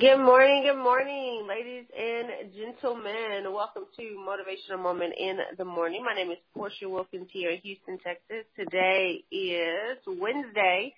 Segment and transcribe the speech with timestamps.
[0.00, 3.52] Good morning, good morning, ladies and gentlemen.
[3.52, 6.02] Welcome to Motivational Moment in the Morning.
[6.04, 8.44] My name is Portia Wilkins here in Houston, Texas.
[8.58, 10.92] Today is Wednesday,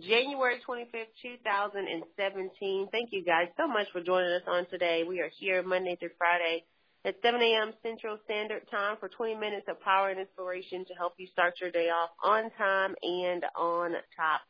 [0.00, 2.88] January 25th, 2017.
[2.90, 5.04] Thank you guys so much for joining us on today.
[5.08, 6.64] We are here Monday through Friday
[7.04, 7.72] at 7 a.m.
[7.84, 11.70] Central Standard Time for 20 minutes of power and inspiration to help you start your
[11.70, 14.40] day off on time and on top.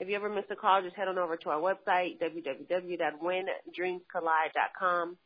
[0.00, 5.16] If you ever miss a call, just head on over to our website, www.whendreamscollide.com.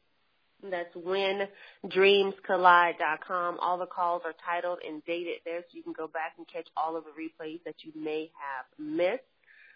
[0.71, 3.59] That's whendreamscollide.com.
[3.61, 6.69] All the calls are titled and dated there, so you can go back and catch
[6.77, 9.25] all of the replays that you may have missed.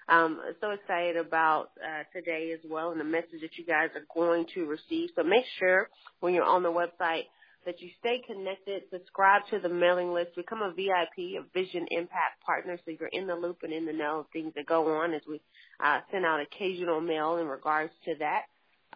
[0.08, 4.06] Um, so excited about uh, today as well and the message that you guys are
[4.14, 5.10] going to receive.
[5.16, 7.24] So make sure when you're on the website
[7.66, 12.40] that you stay connected, subscribe to the mailing list, become a VIP, a Vision Impact
[12.44, 15.12] Partner, so you're in the loop and in the know of things that go on
[15.12, 15.40] as we
[15.84, 18.42] uh, send out occasional mail in regards to that.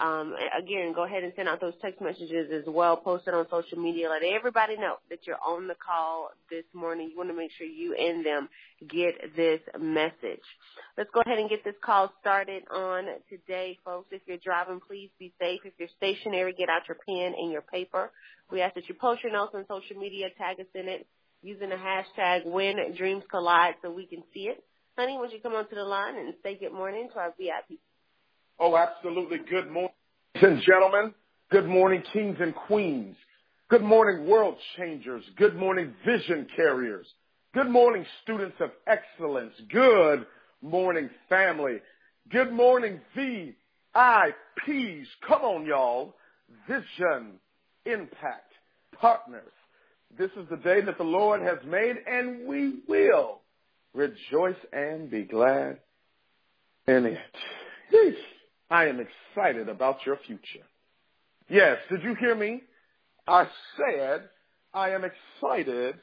[0.01, 2.97] Um, again, go ahead and send out those text messages as well.
[2.97, 4.09] Post it on social media.
[4.09, 7.11] Let everybody know that you're on the call this morning.
[7.11, 8.49] You want to make sure you and them
[8.89, 10.41] get this message.
[10.97, 14.09] Let's go ahead and get this call started on today, folks.
[14.11, 15.61] If you're driving, please be safe.
[15.65, 18.11] If you're stationary, get out your pen and your paper.
[18.51, 21.07] We ask that you post your notes on social media, tag us in it
[21.43, 24.65] using the hashtag When Dreams Collide so we can see it.
[24.97, 27.79] Honey, won't you come onto the line and say good morning to our VIP?
[28.59, 29.39] Oh, absolutely.
[29.39, 29.90] Good morning,
[30.41, 31.15] ladies and gentlemen.
[31.51, 33.17] Good morning, kings and queens.
[33.69, 35.23] Good morning, world changers.
[35.37, 37.07] Good morning, vision carriers.
[37.53, 39.53] Good morning, students of excellence.
[39.71, 40.27] Good
[40.63, 41.79] morning, family.
[42.31, 43.55] Good morning, VIPs.
[45.29, 46.15] Come on, y'all.
[46.67, 47.33] Vision,
[47.85, 48.53] impact,
[48.99, 49.53] partners.
[50.17, 53.41] This is the day that the Lord has made, and we will
[53.93, 55.81] rejoice and be glad
[56.87, 57.19] in it.
[57.93, 58.15] Yeesh.
[58.71, 60.65] I am excited about your future.
[61.49, 62.63] Yes, did you hear me?
[63.27, 64.29] I said
[64.73, 65.97] I am excited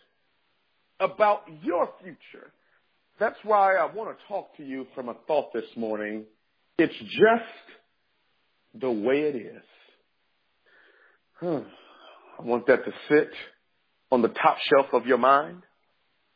[1.00, 2.52] about your future.
[3.19, 6.25] That's why I want to talk to you from a thought this morning.
[6.78, 7.72] It's just
[8.80, 9.64] the way it is.
[11.41, 13.31] I want that to sit
[14.12, 15.64] on the top shelf of your mind.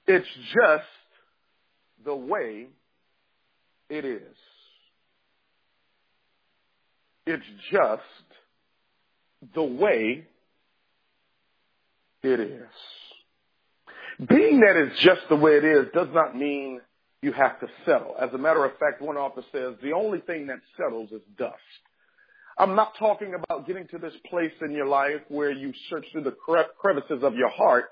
[0.08, 0.88] It's just
[2.04, 2.68] the way
[3.90, 4.36] it is.
[7.32, 8.04] It's just
[9.56, 10.26] the way
[12.24, 12.68] it is.
[14.28, 16.82] Being that it's just the way it is does not mean
[17.22, 18.16] you have to settle.
[18.20, 21.56] As a matter of fact, one author says the only thing that settles is dust.
[22.58, 26.24] I'm not talking about getting to this place in your life where you search through
[26.24, 26.36] the
[26.80, 27.86] crevices of your heart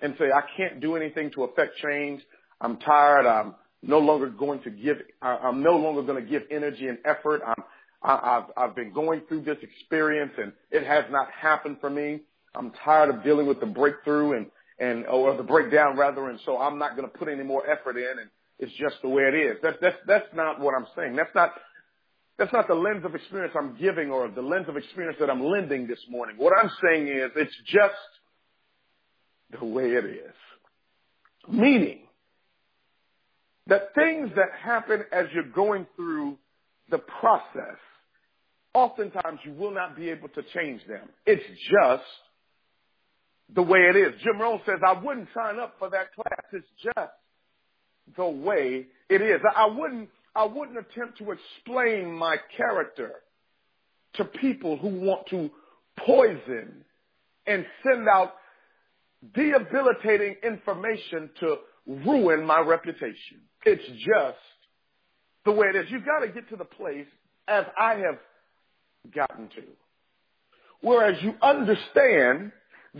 [0.00, 2.22] and say, I can't do anything to affect change.
[2.60, 3.26] I'm tired.
[3.26, 7.42] I'm no longer going to give, I'm no longer going to give energy and effort.
[7.46, 7.62] I'm
[8.02, 12.20] I've, I've been going through this experience and it has not happened for me.
[12.54, 14.46] I'm tired of dealing with the breakthrough and,
[14.78, 16.28] and, or the breakdown rather.
[16.30, 19.08] And so I'm not going to put any more effort in and it's just the
[19.08, 19.56] way it is.
[19.62, 21.16] That's, that's, that's not what I'm saying.
[21.16, 21.52] That's not,
[22.38, 25.44] that's not the lens of experience I'm giving or the lens of experience that I'm
[25.44, 26.36] lending this morning.
[26.38, 30.34] What I'm saying is it's just the way it is.
[31.48, 32.00] Meaning
[33.66, 36.38] that things that happen as you're going through
[36.90, 37.78] the process
[38.74, 41.08] oftentimes you will not be able to change them.
[41.26, 42.04] It's just
[43.54, 44.14] the way it is.
[44.22, 46.44] Jim Rohn says, I wouldn't sign up for that class.
[46.52, 47.12] It's just
[48.16, 49.40] the way it is.
[49.56, 53.12] I wouldn't, I wouldn't attempt to explain my character
[54.14, 55.50] to people who want to
[56.06, 56.84] poison
[57.46, 58.34] and send out
[59.34, 61.56] debilitating information to
[61.86, 63.40] ruin my reputation.
[63.64, 64.38] It's just
[65.44, 65.86] the way it is.
[65.90, 67.06] You've got to get to the place,
[67.46, 68.18] as I have
[69.14, 69.62] gotten to.
[70.80, 72.52] Whereas you understand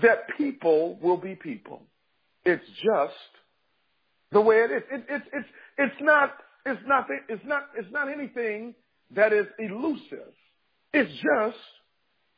[0.03, 1.83] that people will be people.
[2.45, 3.15] It's just
[4.33, 4.83] the way it is.
[4.91, 6.35] It, it, it's, it's not,
[6.67, 8.75] it's nothing, it's not, it's not anything
[9.15, 10.33] that is elusive.
[10.93, 11.59] It's just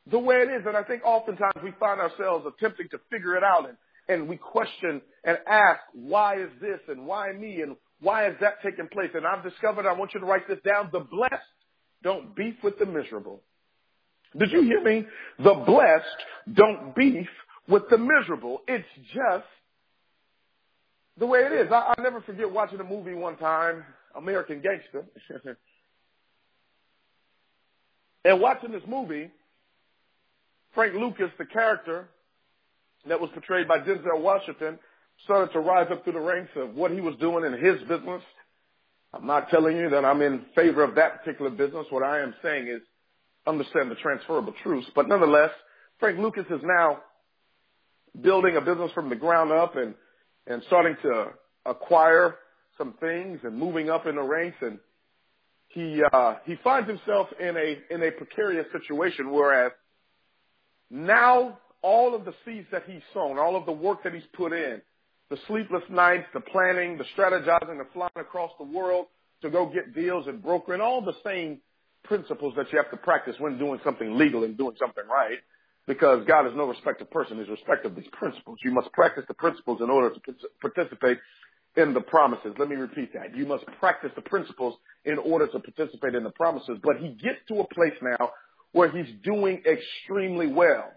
[0.09, 0.65] the way it is.
[0.65, 3.77] And I think oftentimes we find ourselves attempting to figure it out and,
[4.07, 8.61] and we question and ask, why is this and why me and why is that
[8.63, 9.11] taking place?
[9.13, 11.35] And I've discovered, I want you to write this down, the blessed
[12.03, 13.41] don't beef with the miserable.
[14.37, 15.05] Did you hear me?
[15.37, 17.27] The blessed don't beef
[17.67, 18.61] with the miserable.
[18.67, 19.45] It's just
[21.17, 21.71] the way it is.
[21.71, 23.83] I, will never forget watching a movie one time,
[24.15, 25.05] American Gangster.
[28.25, 29.29] and watching this movie,
[30.73, 32.07] Frank Lucas, the character
[33.07, 34.79] that was portrayed by Denzel Washington,
[35.23, 38.21] started to rise up through the ranks of what he was doing in his business.
[39.13, 41.85] I'm not telling you that I'm in favor of that particular business.
[41.89, 42.81] What I am saying is
[43.45, 44.87] understand the transferable truths.
[44.95, 45.51] But nonetheless,
[45.99, 46.99] Frank Lucas is now
[48.21, 49.95] building a business from the ground up and,
[50.47, 51.27] and starting to
[51.65, 52.35] acquire
[52.77, 54.79] some things and moving up in the ranks and
[55.67, 59.71] he uh, he finds himself in a in a precarious situation whereas
[60.89, 64.51] now all of the seeds that he's sown, all of the work that he's put
[64.51, 64.81] in,
[65.31, 69.07] the sleepless nights, the planning, the strategizing, the flying across the world
[69.41, 71.59] to go get deals and brokering, all the same
[72.03, 75.37] principles that you have to practice when doing something legal and doing something right.
[75.87, 78.59] Because God is no respect of person, He's respect of these principles.
[78.63, 80.21] You must practice the principles in order to
[80.59, 81.17] participate
[81.77, 82.53] in the promises.
[82.59, 83.35] Let me repeat that.
[83.35, 84.75] You must practice the principles
[85.05, 86.77] in order to participate in the promises.
[86.83, 88.31] But he gets to a place now
[88.73, 90.91] where he's doing extremely well.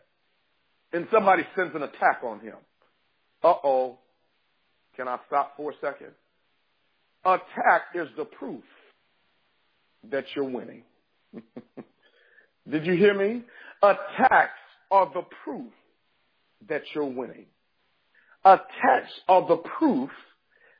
[0.93, 2.57] And somebody sends an attack on him.
[3.43, 3.99] Uh oh.
[4.97, 6.13] Can I stop for a second?
[7.25, 8.63] Attack is the proof
[10.11, 10.83] that you're winning.
[12.71, 13.43] Did you hear me?
[13.83, 14.59] Attacks
[14.91, 15.73] are the proof
[16.69, 17.47] that you're winning.
[18.45, 20.11] Attacks are the proof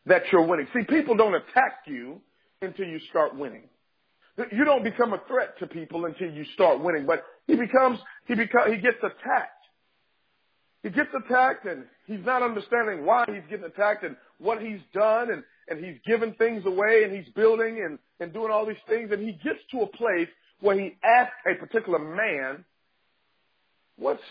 [0.07, 0.67] that you're winning.
[0.75, 2.21] See, people don't attack you
[2.61, 3.65] until you start winning.
[4.53, 8.35] You don't become a threat to people until you start winning, but he becomes, he
[8.35, 9.64] becomes, he gets attacked.
[10.85, 15.31] He gets attacked and he's not understanding why he's getting attacked and what he's done
[15.33, 19.11] and, and he's giving things away and he's building and, and doing all these things
[19.11, 20.29] and he gets to a place
[20.61, 22.65] where he asks a particular man,
[23.97, 24.23] what's,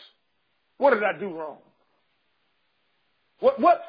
[0.78, 1.58] what did I do wrong?
[3.40, 3.84] What, what's,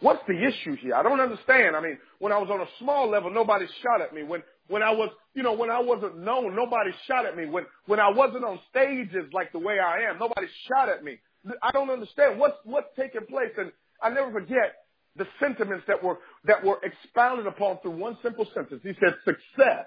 [0.00, 0.94] What's the issue here?
[0.94, 1.76] I don't understand.
[1.76, 4.22] I mean, when I was on a small level, nobody shot at me.
[4.22, 7.44] When when I was, you know, when I wasn't known, nobody shot at me.
[7.44, 11.18] When when I wasn't on stages like the way I am, nobody shot at me.
[11.62, 13.72] I don't understand what's what's taking place, and
[14.02, 14.76] I never forget
[15.16, 18.80] the sentiments that were that were expounded upon through one simple sentence.
[18.82, 19.86] He said, "Success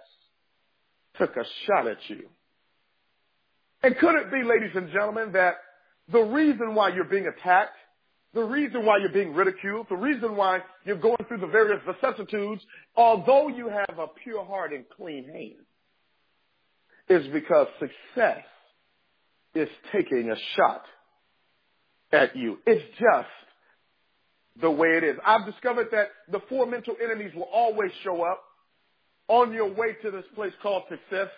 [1.18, 2.30] took a shot at you."
[3.84, 5.56] And could it be, ladies and gentlemen, that
[6.12, 7.78] the reason why you're being attacked
[8.34, 12.64] the reason why you're being ridiculed, the reason why you're going through the various vicissitudes,
[12.96, 15.68] although you have a pure heart and clean hands,
[17.10, 18.44] is because success
[19.54, 20.84] is taking a shot
[22.14, 22.60] at you.
[22.66, 23.28] It's just
[24.62, 25.18] the way it is.
[25.26, 28.44] I've discovered that the four mental enemies will always show up
[29.28, 31.30] on your way to this place called success.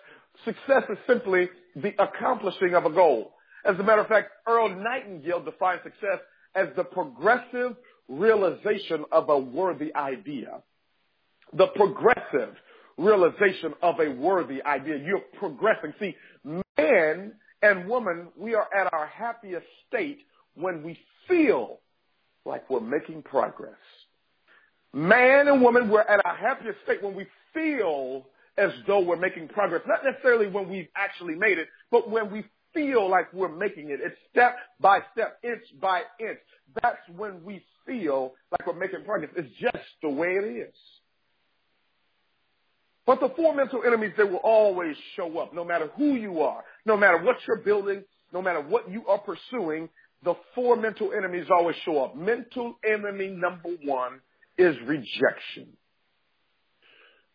[0.43, 3.31] Success is simply the accomplishing of a goal.
[3.63, 6.19] As a matter of fact, Earl Nightingale defines success
[6.55, 7.75] as the progressive
[8.07, 10.61] realization of a worthy idea.
[11.53, 12.55] The progressive
[12.97, 14.97] realization of a worthy idea.
[14.97, 15.93] You're progressing.
[15.99, 16.15] See,
[16.77, 20.19] man and woman, we are at our happiest state
[20.55, 20.97] when we
[21.27, 21.79] feel
[22.45, 23.73] like we're making progress.
[24.93, 28.25] Man and woman, we're at our happiest state when we feel
[28.57, 29.81] as though we're making progress.
[29.87, 33.99] Not necessarily when we've actually made it, but when we feel like we're making it.
[34.01, 36.39] It's step by step, inch by inch.
[36.81, 39.31] That's when we feel like we're making progress.
[39.35, 40.75] It's just the way it is.
[43.05, 46.63] But the four mental enemies, they will always show up, no matter who you are,
[46.85, 48.03] no matter what you're building,
[48.33, 49.89] no matter what you are pursuing,
[50.25, 52.15] the four mental enemies always show up.
[52.17, 54.19] Mental enemy number one
[54.57, 55.77] is rejection.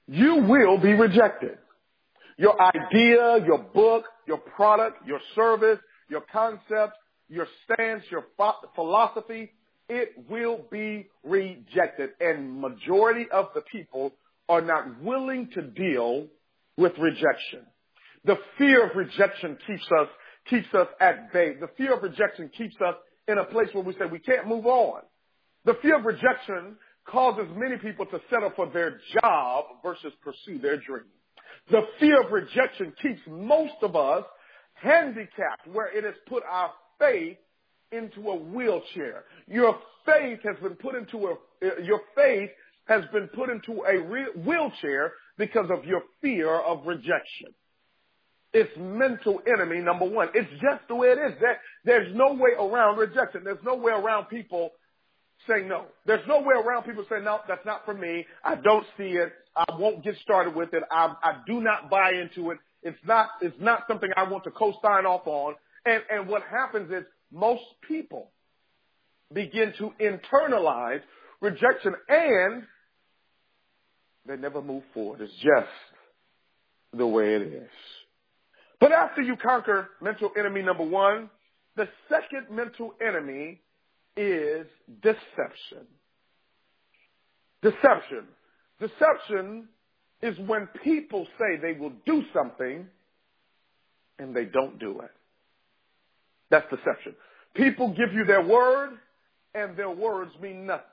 [0.09, 1.59] You will be rejected.
[2.37, 5.79] Your idea, your book, your product, your service,
[6.09, 6.95] your concept,
[7.29, 8.25] your stance, your
[8.75, 9.53] philosophy,
[9.89, 12.11] it will be rejected.
[12.21, 14.13] And majority of the people
[14.49, 16.27] are not willing to deal
[16.77, 17.67] with rejection.
[18.25, 20.09] The fear of rejection keeps us,
[20.49, 21.55] keeps us at bay.
[21.61, 22.95] The fear of rejection keeps us
[23.29, 25.03] in a place where we say we can't move on.
[25.65, 30.77] The fear of rejection causes many people to settle for their job versus pursue their
[30.77, 31.05] dream.
[31.71, 34.25] The fear of rejection keeps most of us
[34.75, 37.37] handicapped where it has put our faith
[37.93, 39.25] into a wheelchair.
[39.47, 42.51] Your faith has been put into a, your faith
[42.87, 47.53] has been put into a re- wheelchair because of your fear of rejection.
[48.53, 50.29] It's mental enemy number one.
[50.35, 51.39] It's just the way it is.
[51.41, 53.45] There, there's no way around rejection.
[53.45, 54.73] There's no way around people
[55.49, 55.85] saying no.
[56.07, 58.27] There's no way around people saying, no, that's not for me.
[58.45, 59.33] I don't see it.
[59.57, 60.83] I won't get started with it.
[60.91, 62.59] I, I do not buy into it.
[62.83, 65.55] It's not, it's not something I want to co-sign off on.
[65.85, 68.31] And, and what happens is most people
[69.33, 71.01] begin to internalize
[71.41, 72.65] rejection and
[74.27, 75.21] they never move forward.
[75.21, 75.69] It's just
[76.93, 77.69] the way it is.
[78.81, 81.31] But after you conquer mental enemy number one,
[81.77, 83.61] the second mental enemy
[84.17, 84.67] is
[85.03, 85.87] deception.
[87.63, 88.25] Deception.
[88.81, 89.69] Deception
[90.23, 92.87] is when people say they will do something
[94.19, 95.11] and they don't do it.
[96.51, 97.15] That's deception.
[97.55, 98.91] People give you their word
[99.55, 100.85] and their words mean nothing.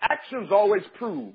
[0.00, 1.34] Actions always prove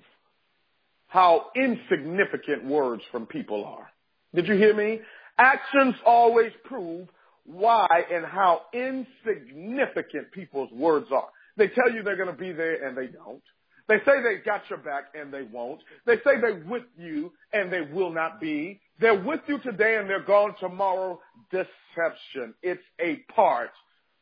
[1.08, 3.90] how insignificant words from people are.
[4.34, 5.00] Did you hear me?
[5.40, 7.08] Actions always prove
[7.46, 11.30] why and how insignificant people's words are.
[11.58, 13.42] They tell you they're going to be there and they don't.
[13.88, 15.82] They say they got your back and they won't.
[16.06, 18.82] They say they're with you and they will not be.
[19.00, 21.20] They're with you today and they're gone tomorrow.
[21.52, 22.54] Deception.
[22.62, 23.72] It's a part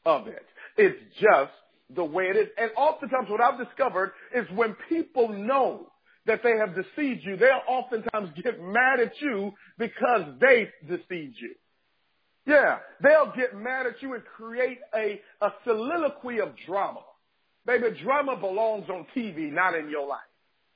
[0.06, 0.46] of it.
[0.78, 1.52] It's just
[1.94, 2.48] the way it is.
[2.58, 5.92] And oftentimes what I've discovered is when people know
[6.28, 11.56] that they have deceived you, they'll oftentimes get mad at you because they deceived you.
[12.46, 17.02] Yeah, they'll get mad at you and create a, a soliloquy of drama.
[17.66, 20.20] Baby, drama belongs on TV, not in your life.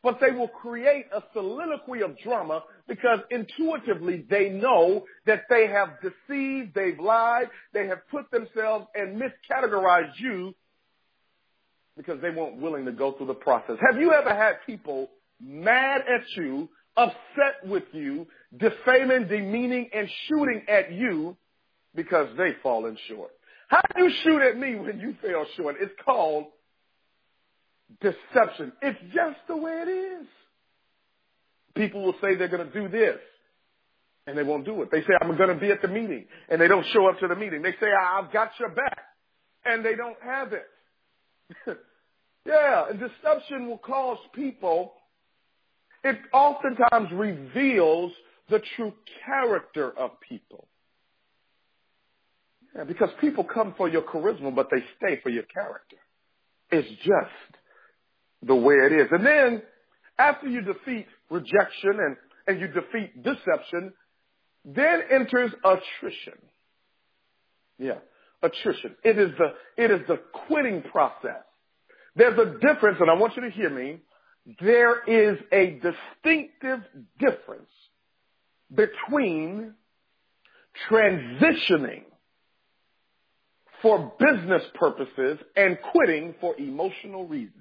[0.04, 5.90] But they will create a soliloquy of drama because intuitively they know that they have
[6.02, 10.56] deceived, they've lied, they have put themselves and miscategorized you
[11.96, 13.78] because they weren't willing to go through the process.
[13.92, 15.10] Have you ever had people
[15.42, 21.36] mad at you, upset with you, defaming, demeaning, and shooting at you
[21.96, 23.32] because they've fallen short?
[23.68, 25.78] How do you shoot at me when you fell short?
[25.80, 26.46] It's called
[28.02, 28.74] deception.
[28.82, 30.28] It's just the way it is.
[31.76, 33.18] People will say they're going to do this
[34.28, 34.92] and they won't do it.
[34.92, 37.28] They say, I'm going to be at the meeting and they don't show up to
[37.28, 37.62] the meeting.
[37.62, 39.00] They say, I've got your back
[39.66, 40.68] and they don't have it.
[42.46, 44.94] yeah, and deception will cause people,
[46.04, 48.12] it oftentimes reveals
[48.50, 48.94] the true
[49.26, 50.68] character of people.
[52.76, 55.98] Yeah, because people come for your charisma, but they stay for your character.
[56.72, 57.62] It's just
[58.44, 59.08] the way it is.
[59.12, 59.62] And then
[60.18, 62.16] after you defeat rejection and,
[62.48, 63.94] and you defeat deception,
[64.64, 66.40] then enters attrition.
[67.78, 68.00] Yeah,
[68.42, 68.96] attrition.
[69.04, 71.44] It is the, it is the quitting process.
[72.16, 74.00] There's a difference, and I want you to hear me.
[74.60, 76.82] There is a distinctive
[77.20, 77.70] difference
[78.74, 79.74] between
[80.90, 82.04] transitioning
[83.82, 87.56] for business purposes and quitting for emotional reasons.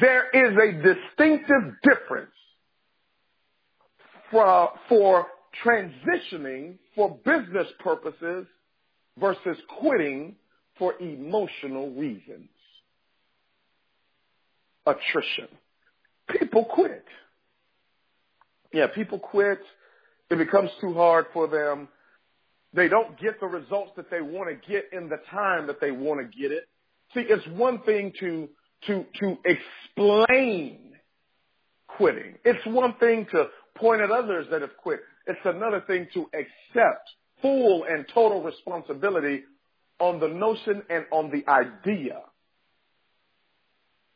[0.00, 2.32] There is a distinctive difference
[4.30, 5.26] for, for
[5.64, 8.46] transitioning for business purposes
[9.18, 10.36] versus quitting
[10.78, 12.48] for emotional reasons.
[14.86, 15.48] Attrition.
[16.28, 17.04] People quit.
[18.72, 19.60] Yeah, people quit.
[20.30, 21.88] It becomes too hard for them.
[22.74, 25.90] They don't get the results that they want to get in the time that they
[25.90, 26.68] want to get it.
[27.14, 28.48] See, it's one thing to
[28.86, 30.94] to, to explain
[31.86, 32.34] quitting.
[32.44, 33.46] It's one thing to
[33.76, 35.00] point at others that have quit.
[35.26, 37.08] It's another thing to accept
[37.40, 39.44] full and total responsibility
[40.00, 42.18] on the notion and on the idea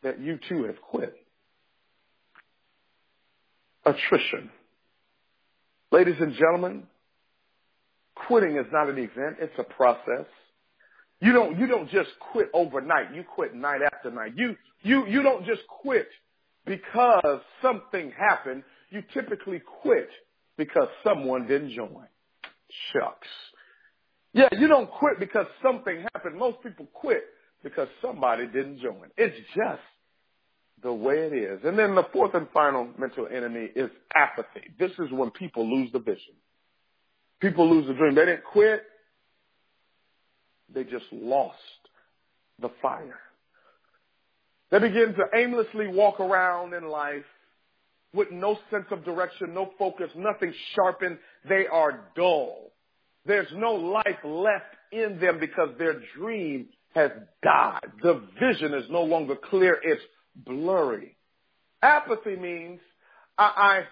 [0.07, 1.17] that you too have quit.
[3.85, 4.51] Attrition.
[5.91, 6.85] Ladies and gentlemen,
[8.15, 10.27] quitting is not an event, it's a process.
[11.21, 13.15] You don't, you don't just quit overnight.
[13.15, 14.35] You quit night after night.
[14.37, 16.09] You, you, you don't just quit
[16.67, 18.63] because something happened.
[18.91, 20.11] You typically quit
[20.57, 22.07] because someone didn't join.
[22.93, 23.29] Shucks.
[24.35, 26.39] Yeah, you don't quit because something happened.
[26.39, 27.25] Most people quit
[27.65, 29.09] because somebody didn't join.
[29.17, 29.81] It's just
[30.83, 31.61] the way it is.
[31.65, 34.71] And then the fourth and final mental enemy is apathy.
[34.79, 36.35] This is when people lose the vision.
[37.41, 38.15] People lose the dream.
[38.15, 38.83] They didn't quit.
[40.73, 41.59] They just lost
[42.61, 43.19] the fire.
[44.71, 47.25] They begin to aimlessly walk around in life
[48.13, 51.19] with no sense of direction, no focus, nothing sharpened.
[51.49, 52.73] They are dull.
[53.27, 57.11] There's no life left in them because their dream has
[57.43, 57.91] died.
[58.03, 59.79] The vision is no longer clear.
[59.83, 60.03] It's
[60.45, 61.17] blurry.
[61.83, 62.81] Apathy means
[63.39, 63.85] I,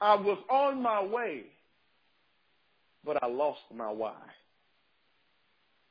[0.00, 1.44] I, I was on my way,
[3.04, 4.14] but I lost my why.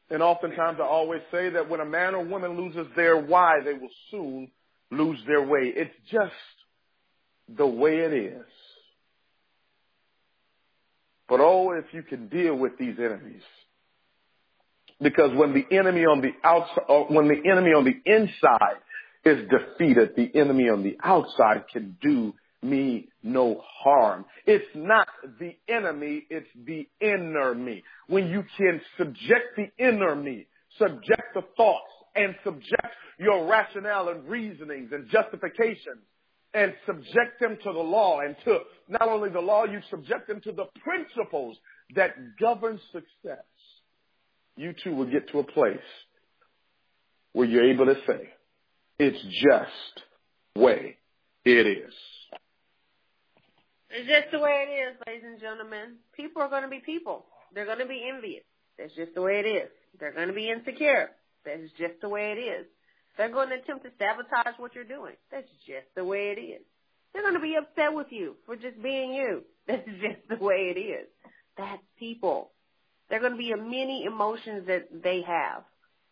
[0.10, 3.74] And oftentimes I always say that when a man or woman loses their why, they
[3.74, 4.52] will soon
[4.92, 5.72] lose their way.
[5.74, 6.34] It's just
[7.58, 8.46] the way it is.
[11.30, 13.42] But oh, if you can deal with these enemies.
[15.02, 18.82] Because when the enemy on the outside, uh, when the enemy on the inside
[19.24, 24.26] is defeated, the enemy on the outside can do me no harm.
[24.46, 25.08] It's not
[25.40, 27.84] the enemy, it's the inner me.
[28.08, 30.48] When you can subject the inner me,
[30.78, 32.88] subject the thoughts, and subject
[33.20, 36.04] your rationale and reasonings and justifications
[36.54, 38.60] and subject them to the law and to
[38.90, 41.58] not only the law, you subject them to the principles
[41.96, 43.46] that govern success.
[44.58, 45.78] You too will get to a place
[47.32, 48.30] where you're able to say,
[49.02, 50.06] it's just
[50.54, 50.98] the way
[51.44, 51.94] it is.
[53.90, 55.98] It's just the way it is, ladies and gentlemen.
[56.16, 57.26] People are going to be people.
[57.54, 58.44] They're going to be envious.
[58.78, 59.70] That's just the way it is.
[60.00, 61.10] They're going to be insecure.
[61.44, 62.68] That's just the way it is.
[63.18, 65.16] They're going to attempt to sabotage what you're doing.
[65.32, 66.62] That's just the way it is.
[67.12, 69.44] They're going to be upset with you for just being you.
[69.68, 71.08] That's just the way it is.
[71.58, 72.52] That's people.
[73.10, 75.64] There are going to be many emotions that they have.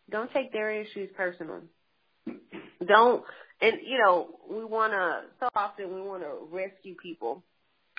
[0.09, 1.61] Don't take their issues personal.
[2.89, 3.23] Don't,
[3.61, 7.43] and you know, we want to, so often we want to rescue people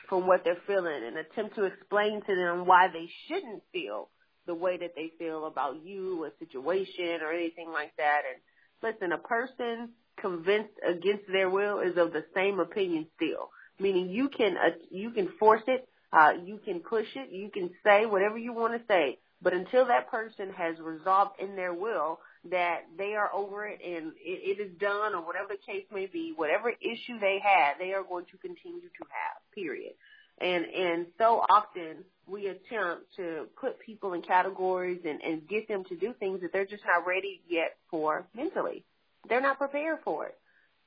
[0.09, 4.11] from what they're feeling and attempt to explain to them why they shouldn't feel
[4.47, 8.23] the way that they feel about you, a situation, or anything like that.
[8.29, 13.51] And listen, a person convinced against their will is of the same opinion still.
[13.79, 17.71] Meaning you can uh, you can force it, uh, you can push it, you can
[17.85, 22.21] say whatever you want to say, but until that person has resolved in their will
[22.51, 26.07] that they are over it and it, it is done or whatever the case may
[26.07, 29.93] be, whatever issue they had, they are going to continue to have, period.
[30.41, 35.85] And, and so often we attempt to put people in categories and, and get them
[35.85, 38.85] to do things that they're just not ready yet for mentally.
[39.29, 40.39] They're not prepared for it.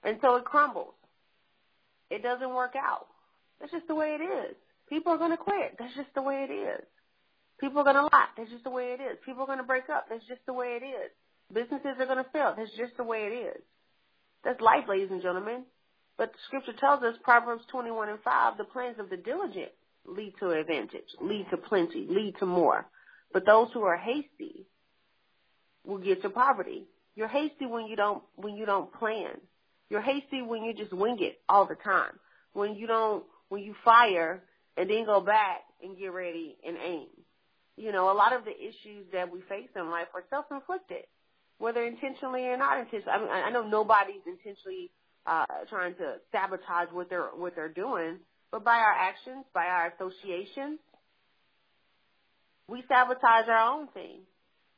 [0.04, 0.96] And so it crumbles.
[2.10, 3.08] It doesn't work out.
[3.60, 4.56] That's just the way it is.
[4.90, 5.76] People are going to quit.
[5.80, 6.84] That's just the way it is.
[7.64, 8.28] People are going to lie.
[8.36, 9.18] That's just the way it is.
[9.26, 10.08] People are going to break up.
[10.10, 11.12] That's just the way it is.
[11.54, 12.54] Businesses are going to fail.
[12.58, 13.62] That's just the way it is.
[14.44, 15.64] That's life, ladies and gentlemen.
[16.18, 19.72] But scripture tells us, Proverbs 21 and 5, the plans of the diligent
[20.06, 22.86] lead to advantage, lead to plenty, lead to more.
[23.32, 24.68] But those who are hasty
[25.86, 26.84] will get to poverty.
[27.16, 29.40] You're hasty when you don't, when you don't plan.
[29.90, 32.20] You're hasty when you just wing it all the time.
[32.52, 34.44] When you don't, when you fire
[34.76, 37.08] and then go back and get ready and aim.
[37.76, 41.06] You know, a lot of the issues that we face in life are self-inflicted
[41.58, 43.12] whether intentionally or not intentionally.
[43.12, 44.92] I mean, I know nobody's intentionally
[45.26, 48.20] uh, trying to sabotage what they're what they're doing,
[48.52, 50.80] but by our actions, by our associations,
[52.68, 54.20] we sabotage our own thing.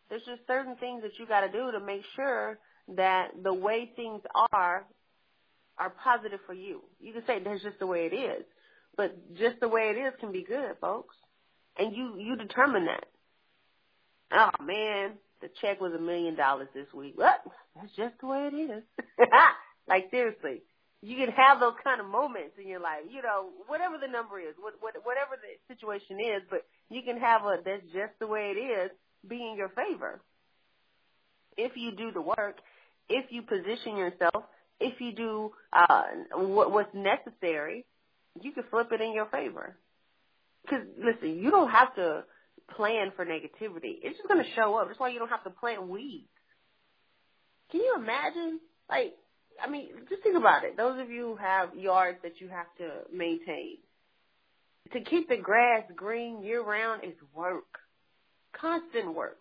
[0.10, 2.60] There's just certain things that you got to do to make sure
[2.96, 4.22] that the way things
[4.54, 4.86] are
[5.78, 6.84] are positive for you.
[7.00, 8.46] You can say that's just the way it is,
[8.96, 11.16] but just the way it is can be good, folks,
[11.78, 13.06] and you you determine that.
[14.32, 17.14] Oh man, the check was a million dollars this week.
[17.16, 17.42] What?
[17.76, 18.84] That's just the way it is.
[19.88, 20.62] like seriously,
[21.02, 23.04] you can have those kind of moments in your life.
[23.10, 27.18] You know, whatever the number is, what, what, whatever the situation is, but you can
[27.18, 28.92] have a that's just the way it is
[29.28, 30.22] be in your favor.
[31.58, 32.58] If you do the work,
[33.10, 34.46] if you position yourself,
[34.80, 37.86] if you do uh, what, what's necessary,
[38.42, 39.78] you can flip it in your favor.
[40.66, 42.24] Because listen, you don't have to
[42.76, 44.00] plan for negativity.
[44.02, 44.88] It's just to show up.
[44.88, 46.28] That's why you don't have to plant weeds.
[47.72, 48.60] Can you imagine?
[48.90, 49.14] Like,
[49.64, 50.78] I mean, just think about it.
[50.78, 53.78] Those of you who have yards that you have to maintain,
[54.94, 57.80] to keep the grass green year round is work,
[58.60, 59.40] constant work.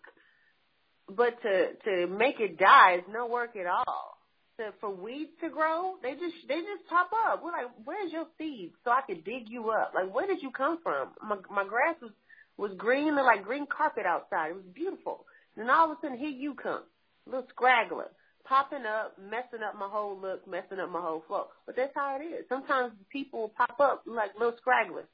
[1.07, 4.14] But to to make it die is no work at all.
[4.57, 7.43] To, for weeds to grow, they just they just pop up.
[7.43, 9.91] We're like, where's your seed so I can dig you up?
[9.93, 11.09] Like, where did you come from?
[11.21, 12.11] My my grass was
[12.57, 14.51] was green, like green carpet outside.
[14.51, 15.25] It was beautiful.
[15.57, 16.83] Then all of a sudden, here you come,
[17.25, 18.11] little scraggler,
[18.45, 21.47] popping up, messing up my whole look, messing up my whole flow.
[21.65, 22.45] But that's how it is.
[22.47, 25.07] Sometimes people will pop up like little scragglers,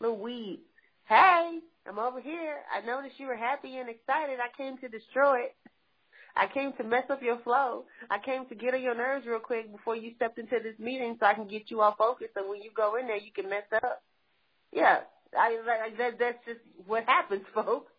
[0.00, 0.62] little weeds.
[1.06, 2.58] Hey, I'm over here.
[2.72, 4.38] I noticed you were happy and excited.
[4.40, 5.56] I came to destroy it.
[6.36, 7.84] I came to mess up your flow.
[8.10, 11.16] I came to get on your nerves real quick before you stepped into this meeting
[11.18, 13.48] so I can get you all focused so when you go in there you can
[13.48, 14.02] mess up.
[14.72, 15.00] Yeah,
[15.36, 17.92] I, I that that's just what happens, folks.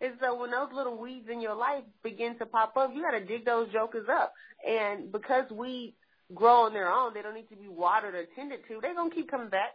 [0.00, 3.12] And so when those little weeds in your life begin to pop up, you got
[3.12, 4.32] to dig those jokers up.
[4.68, 5.94] And because weeds
[6.34, 8.78] grow on their own, they don't need to be watered or tended to.
[8.80, 9.70] They're gonna keep coming back.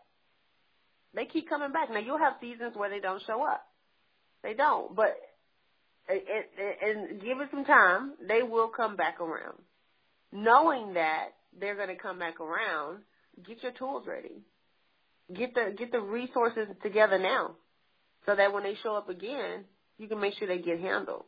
[1.14, 1.90] They keep coming back.
[1.90, 3.64] Now you'll have seasons where they don't show up.
[4.44, 5.18] They don't, but
[6.10, 6.50] it,
[6.82, 9.58] and give it some time, they will come back around.
[10.32, 13.00] Knowing that they're going to come back around,
[13.46, 14.44] get your tools ready
[15.36, 17.56] get the get the resources together now,
[18.26, 19.66] so that when they show up again,
[19.98, 21.26] you can make sure they get handled.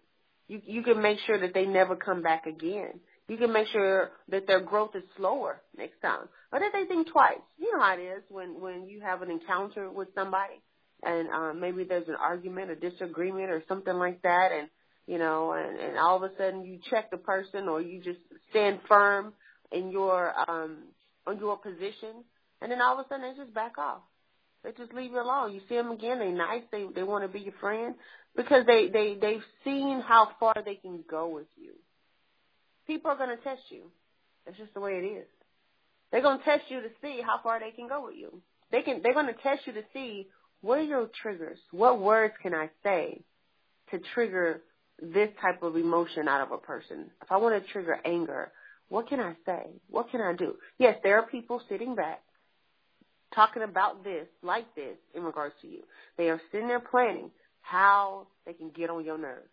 [0.48, 3.00] You you can make sure that they never come back again.
[3.28, 7.12] You can make sure that their growth is slower next time, or that they think
[7.12, 7.38] twice.
[7.58, 10.62] You know how it is when when you have an encounter with somebody,
[11.04, 14.70] and um, maybe there's an argument or disagreement or something like that, and
[15.08, 18.20] you know, and, and all of a sudden you check the person or you just
[18.50, 19.34] stand firm
[19.72, 20.78] in your um
[21.26, 22.24] on your position,
[22.62, 24.02] and then all of a sudden they just back off.
[24.64, 25.54] They just leave you alone.
[25.54, 27.96] You see them again, they nice, they they want to be your friend
[28.36, 31.74] because they they they've seen how far they can go with you.
[32.88, 33.84] People are going to test you.
[34.46, 35.28] That's just the way it is.
[36.12, 38.42] They're going to test you to see how far they can go with you.
[38.72, 40.28] They can they're going to test you to see
[40.62, 41.60] what are your triggers?
[41.72, 43.22] What words can I say
[43.91, 44.62] to trigger
[45.02, 47.10] this type of emotion out of a person?
[47.22, 48.52] If I want to trigger anger,
[48.89, 49.67] what can I say?
[49.89, 50.56] What can I do?
[50.78, 52.22] Yes, there are people sitting back
[53.34, 55.84] talking about this, like this, in regards to you.
[56.17, 57.30] They are sitting there planning
[57.62, 59.48] how they can get on your nerves.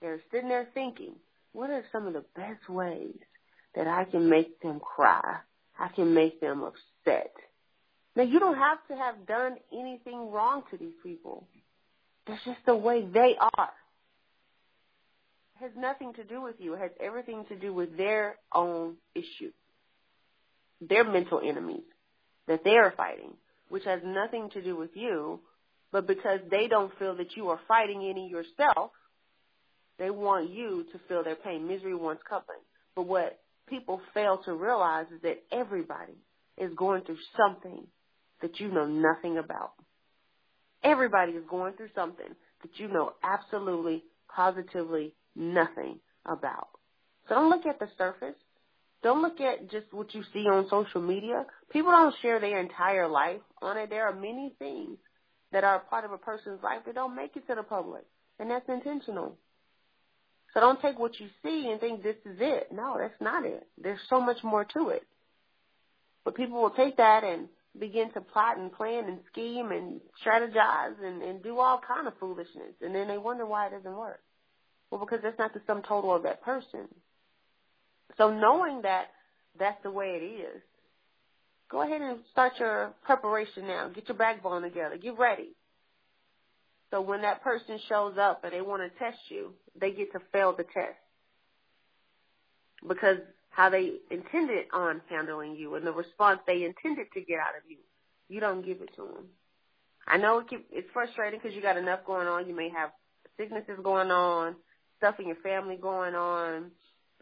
[0.00, 1.14] They're sitting there thinking,
[1.52, 3.16] what are some of the best ways
[3.74, 5.38] that I can make them cry?
[5.78, 7.32] I can make them upset.
[8.14, 11.46] Now you don't have to have done anything wrong to these people.
[12.26, 13.70] That's just the way they are.
[15.56, 16.74] It has nothing to do with you.
[16.74, 19.52] It has everything to do with their own issue.
[20.80, 21.84] Their mental enemies
[22.48, 23.34] that they are fighting,
[23.68, 25.40] which has nothing to do with you,
[25.90, 28.90] but because they don't feel that you are fighting any yourself,
[29.98, 31.68] they want you to feel their pain.
[31.68, 32.58] Misery wants company.
[32.96, 36.14] But what people fail to realize is that everybody
[36.58, 37.86] is going through something
[38.42, 39.72] that you know nothing about.
[40.82, 42.28] Everybody is going through something
[42.62, 46.68] that you know absolutely, positively nothing about.
[47.28, 48.36] So don't look at the surface.
[49.02, 51.44] Don't look at just what you see on social media.
[51.70, 53.90] People don't share their entire life on it.
[53.90, 54.98] There are many things
[55.52, 58.04] that are part of a person's life that don't make it to the public.
[58.38, 59.36] And that's intentional.
[60.54, 62.68] So don't take what you see and think this is it.
[62.72, 63.66] No, that's not it.
[63.80, 65.02] There's so much more to it.
[66.24, 71.02] But people will take that and begin to plot and plan and scheme and strategize
[71.02, 72.74] and, and do all kind of foolishness.
[72.80, 74.20] And then they wonder why it doesn't work.
[74.90, 76.88] Well, because that's not the sum total of that person.
[78.18, 79.06] So knowing that
[79.58, 80.62] that's the way it is,
[81.70, 83.88] go ahead and start your preparation now.
[83.88, 84.98] Get your backbone together.
[84.98, 85.56] Get ready.
[86.90, 90.20] So when that person shows up and they want to test you, they get to
[90.30, 90.98] fail the test.
[92.86, 93.16] Because
[93.52, 97.70] how they intended on handling you and the response they intended to get out of
[97.70, 97.76] you,
[98.28, 99.26] you don't give it to them.
[100.06, 102.48] I know it can, it's frustrating because you got enough going on.
[102.48, 102.90] You may have
[103.36, 104.56] sicknesses going on,
[104.98, 106.70] stuff in your family going on,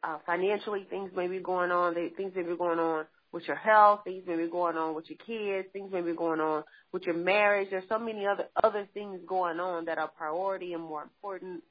[0.02, 3.56] uh, financially things may be going on, they, things may be going on with your
[3.56, 6.62] health, things may be going on with your kids, things may be going on
[6.92, 7.68] with your marriage.
[7.70, 11.62] There's so many other other things going on that are priority and more important.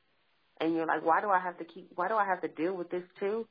[0.62, 1.90] And you're like, why do I have to keep?
[1.96, 3.48] Why do I have to deal with this too?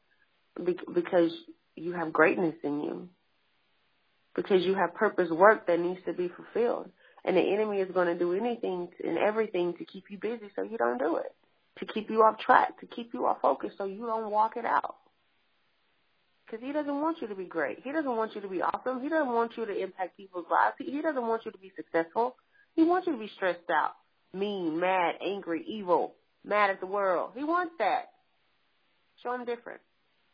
[0.64, 1.30] Be- because
[1.76, 3.08] you have greatness in you.
[4.34, 6.90] Because you have purpose work that needs to be fulfilled.
[7.24, 10.62] And the enemy is going to do anything and everything to keep you busy so
[10.62, 11.34] you don't do it.
[11.80, 14.64] To keep you off track, to keep you off focus so you don't walk it
[14.64, 14.96] out.
[16.46, 17.80] Because he doesn't want you to be great.
[17.84, 19.02] He doesn't want you to be awesome.
[19.02, 20.76] He doesn't want you to impact people's lives.
[20.78, 22.36] He, he doesn't want you to be successful.
[22.74, 23.92] He wants you to be stressed out,
[24.32, 27.32] mean, mad, angry, evil, mad at the world.
[27.36, 28.10] He wants that.
[29.22, 29.80] Show him different.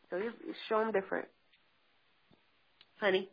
[0.09, 0.31] So you
[0.69, 1.27] show him different.
[2.99, 3.29] Honey.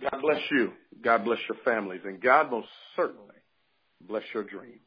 [0.00, 0.72] God bless you.
[1.02, 2.00] God bless your families.
[2.04, 3.36] And God most certainly
[4.00, 4.80] bless your dream.